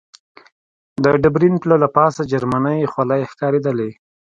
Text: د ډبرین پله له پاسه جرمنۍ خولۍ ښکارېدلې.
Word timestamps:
د 1.03 1.05
ډبرین 1.21 1.55
پله 1.61 1.75
له 1.83 1.87
پاسه 1.95 2.21
جرمنۍ 2.31 2.79
خولۍ 2.91 3.21
ښکارېدلې. 3.31 3.91